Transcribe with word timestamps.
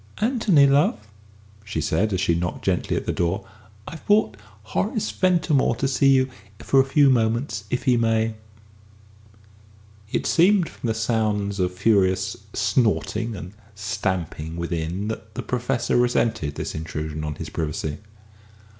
"Anthony, 0.17 0.65
love," 0.65 0.97
she 1.63 1.79
said, 1.79 2.11
as 2.11 2.19
she 2.19 2.33
knocked 2.33 2.65
gently 2.65 2.97
at 2.97 3.05
the 3.05 3.11
door, 3.11 3.45
"I've 3.87 4.03
brought 4.07 4.35
Horace 4.63 5.11
Ventimore 5.11 5.75
to 5.75 5.87
see 5.87 6.09
you 6.09 6.27
for 6.57 6.79
a 6.79 6.83
few 6.85 7.11
moments, 7.11 7.65
if 7.69 7.83
he 7.83 7.97
may." 7.97 8.33
It 10.11 10.25
seemed 10.25 10.67
from 10.69 10.87
the 10.87 10.95
sounds 10.95 11.59
of 11.59 11.71
furious 11.75 12.35
snorting 12.55 13.35
and 13.35 13.53
stamping 13.75 14.57
within, 14.57 15.07
that 15.09 15.35
the 15.35 15.43
Professor 15.43 15.95
resented 15.97 16.55
this 16.55 16.73
intrusion 16.73 17.23
on 17.23 17.35
his 17.35 17.49
privacy. 17.51 17.99